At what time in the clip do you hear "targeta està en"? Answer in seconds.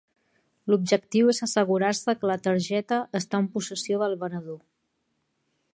2.49-3.51